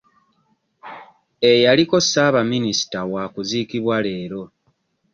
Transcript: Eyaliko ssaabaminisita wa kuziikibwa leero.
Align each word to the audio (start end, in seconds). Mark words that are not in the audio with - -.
Eyaliko 1.51 1.97
ssaabaminisita 2.03 2.99
wa 3.13 3.23
kuziikibwa 3.33 3.95
leero. 4.05 4.43